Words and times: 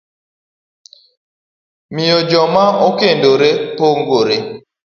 miyo 1.93 2.19
joma 2.31 2.65
okendore 2.87 3.49
pogore. 3.77 4.37